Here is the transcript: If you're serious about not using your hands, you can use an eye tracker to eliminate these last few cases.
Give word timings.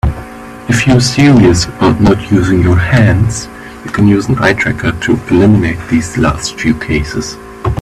If 0.67 0.87
you're 0.87 0.99
serious 0.99 1.65
about 1.65 2.01
not 2.01 2.31
using 2.31 2.63
your 2.63 2.75
hands, 2.79 3.45
you 3.85 3.91
can 3.91 4.07
use 4.07 4.29
an 4.29 4.39
eye 4.39 4.53
tracker 4.53 4.93
to 4.99 5.11
eliminate 5.29 5.77
these 5.89 6.17
last 6.17 6.59
few 6.59 6.73
cases. 6.73 7.37